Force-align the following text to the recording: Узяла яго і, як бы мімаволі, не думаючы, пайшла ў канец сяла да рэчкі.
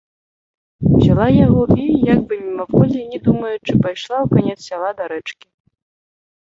Узяла 0.99 1.27
яго 1.45 1.63
і, 1.75 1.85
як 2.13 2.19
бы 2.31 2.39
мімаволі, 2.47 2.99
не 3.13 3.19
думаючы, 3.29 3.71
пайшла 3.85 4.17
ў 4.25 4.35
канец 4.35 4.59
сяла 4.69 4.89
да 5.01 5.13
рэчкі. 5.15 5.47